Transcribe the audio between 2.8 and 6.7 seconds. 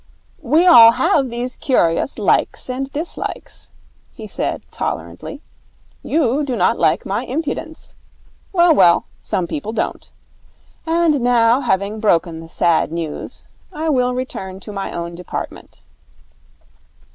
dislikes,' he said tolerantly. 'You do